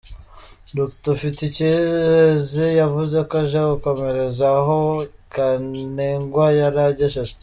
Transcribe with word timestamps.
Dr 0.77 1.07
Ufitikirezi 1.15 2.65
yavuze 2.81 3.17
ko 3.27 3.33
aje 3.41 3.59
gukomereza 3.71 4.45
aho 4.59 4.77
Kantengwa 5.33 6.45
yari 6.59 6.79
agejeje. 6.89 7.33